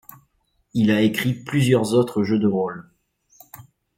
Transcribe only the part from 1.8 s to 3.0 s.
autres jeux de rôle.